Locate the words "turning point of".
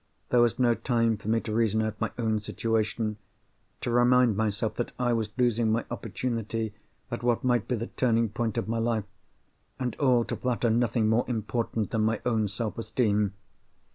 7.85-8.67